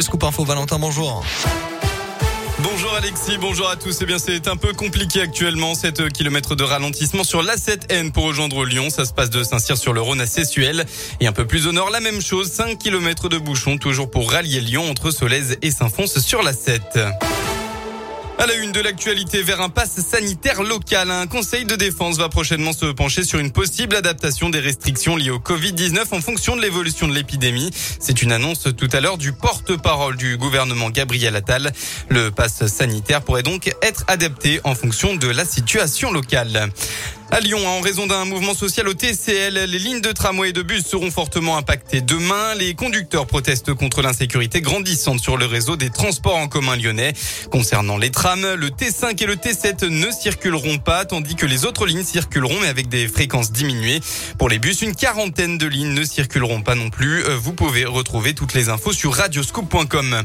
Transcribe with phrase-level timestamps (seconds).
[0.00, 1.24] Scoop Info Valentin, bonjour.
[2.60, 3.98] Bonjour Alexis, bonjour à tous.
[4.00, 5.74] Eh bien, c'est un peu compliqué actuellement.
[5.74, 8.90] 7 km de ralentissement sur l'A7N pour rejoindre Lyon.
[8.90, 10.86] Ça se passe de Saint-Cyr sur le Rhône à Sessuel.
[11.18, 12.48] Et un peu plus au nord, la même chose.
[12.48, 17.00] 5 km de bouchon, toujours pour rallier Lyon entre Solèze et Saint-Fons sur la 7.
[18.40, 22.28] À la une de l'actualité vers un pass sanitaire local, un conseil de défense va
[22.28, 26.62] prochainement se pencher sur une possible adaptation des restrictions liées au Covid-19 en fonction de
[26.62, 27.72] l'évolution de l'épidémie.
[27.98, 31.72] C'est une annonce tout à l'heure du porte-parole du gouvernement Gabriel Attal.
[32.10, 36.70] Le pass sanitaire pourrait donc être adapté en fonction de la situation locale.
[37.30, 40.62] À Lyon, en raison d'un mouvement social au TCL, les lignes de tramway et de
[40.62, 42.00] bus seront fortement impactées.
[42.00, 47.12] Demain, les conducteurs protestent contre l'insécurité grandissante sur le réseau des transports en commun lyonnais.
[47.50, 51.86] Concernant les trams, le T5 et le T7 ne circuleront pas, tandis que les autres
[51.86, 54.00] lignes circuleront, mais avec des fréquences diminuées.
[54.38, 57.22] Pour les bus, une quarantaine de lignes ne circuleront pas non plus.
[57.24, 60.22] Euh, vous pouvez retrouver toutes les infos sur radioscoop.com.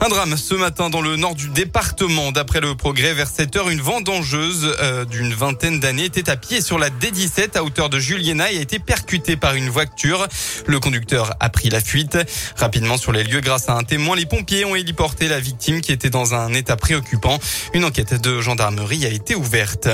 [0.00, 2.32] Un drame ce matin dans le nord du département.
[2.32, 6.60] D'après le progrès, vers 7 heures, une vendangeuse euh, d'une vingtaine d'années était à pied
[6.60, 10.26] sur la D17 à hauteur de Juliena a été percutée par une voiture.
[10.66, 12.18] Le conducteur a pris la fuite.
[12.56, 15.92] Rapidement sur les lieux, grâce à un témoin, les pompiers ont héliporté la victime qui
[15.92, 17.38] était dans un état préoccupant.
[17.74, 19.88] Une enquête de gendarmerie a été ouverte.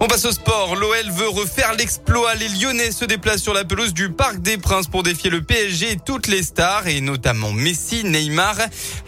[0.00, 0.76] On passe au sport.
[0.76, 2.36] L'OL veut refaire l'exploit.
[2.36, 5.92] Les Lyonnais se déplacent sur la pelouse du Parc des Princes pour défier le PSG
[5.92, 8.56] et toutes les stars, et notamment Messi, Neymar.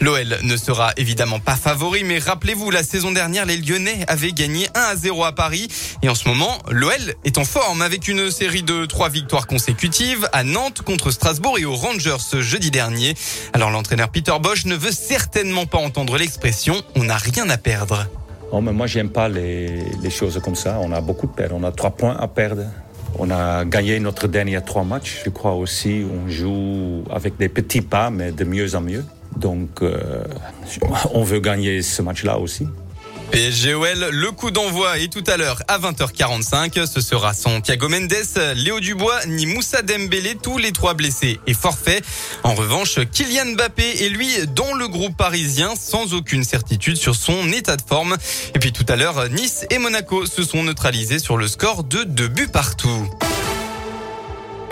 [0.01, 4.67] L'OL ne sera évidemment pas favori, mais rappelez-vous, la saison dernière, les Lyonnais avaient gagné
[4.75, 5.69] 1 à 0 à Paris.
[6.01, 10.27] Et en ce moment, l'OL est en forme avec une série de trois victoires consécutives
[10.33, 13.15] à Nantes contre Strasbourg et aux Rangers ce jeudi dernier.
[13.53, 18.07] Alors l'entraîneur Peter Bosch ne veut certainement pas entendre l'expression on n'a rien à perdre.
[18.51, 20.77] Oh, mais moi, j'aime pas les, les, choses comme ça.
[20.81, 21.55] On a beaucoup de perdre.
[21.57, 22.63] On a trois points à perdre.
[23.17, 25.21] On a gagné notre dernier trois matchs.
[25.25, 29.05] Je crois aussi on joue avec des petits pas, mais de mieux en mieux.
[29.37, 30.23] Donc, euh,
[31.13, 32.67] on veut gagner ce match-là aussi.
[33.31, 36.85] PSGOL, le coup d'envoi est tout à l'heure à 20h45.
[36.85, 38.13] Ce sera Santiago Mendes,
[38.55, 42.03] Léo Dubois, ni Moussa Dembélé, tous les trois blessés et forfaits.
[42.43, 47.51] En revanche, Kylian Mbappé est lui dans le groupe parisien sans aucune certitude sur son
[47.53, 48.17] état de forme.
[48.53, 52.03] Et puis tout à l'heure, Nice et Monaco se sont neutralisés sur le score de
[52.03, 53.09] deux buts partout.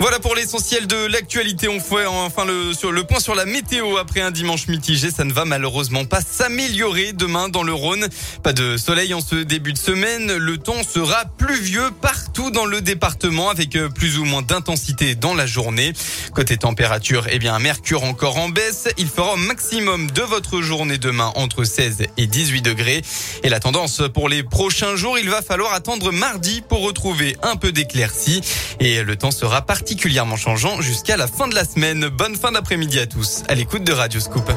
[0.00, 1.68] Voilà pour l'essentiel de l'actualité.
[1.68, 5.10] On fait enfin le, sur le point sur la météo après un dimanche mitigé.
[5.10, 8.08] Ça ne va malheureusement pas s'améliorer demain dans le Rhône.
[8.42, 10.34] Pas de soleil en ce début de semaine.
[10.34, 15.34] Le temps sera pluvieux partout dans le département avec euh, plus ou moins d'intensité dans
[15.34, 15.92] la journée.
[16.34, 18.88] Côté température, eh bien, mercure encore en baisse.
[18.96, 23.02] Il fera au maximum de votre journée demain entre 16 et 18 degrés.
[23.42, 27.56] Et la tendance pour les prochains jours, il va falloir attendre mardi pour retrouver un
[27.56, 28.40] peu d'éclaircie.
[28.80, 32.06] Et le temps sera particulièrement changeant jusqu'à la fin de la semaine.
[32.10, 34.48] Bonne fin d'après-midi à tous à l'écoute de Radio Scoop.